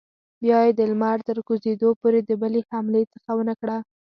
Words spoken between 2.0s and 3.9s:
پورې د بلې حملې هڅه ونه کړه.